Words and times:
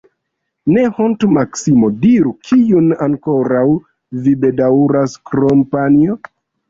Ne 0.75 0.85
hontu, 0.99 1.27
Maksimo, 1.35 1.89
diru, 2.05 2.31
kiun 2.51 2.87
ankoraŭ 3.09 3.63
vi 4.25 4.35
bedaŭras, 4.47 5.15
krom 5.31 5.63
panjo? 5.77 6.19